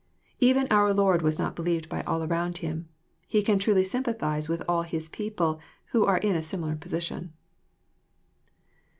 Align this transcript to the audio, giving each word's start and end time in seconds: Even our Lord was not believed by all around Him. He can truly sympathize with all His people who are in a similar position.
Even 0.39 0.67
our 0.71 0.95
Lord 0.95 1.21
was 1.21 1.37
not 1.37 1.55
believed 1.55 1.87
by 1.87 2.01
all 2.05 2.23
around 2.23 2.57
Him. 2.57 2.89
He 3.27 3.43
can 3.43 3.59
truly 3.59 3.83
sympathize 3.83 4.49
with 4.49 4.63
all 4.67 4.81
His 4.81 5.07
people 5.09 5.59
who 5.91 6.05
are 6.05 6.17
in 6.17 6.35
a 6.35 6.41
similar 6.41 6.75
position. 6.75 7.33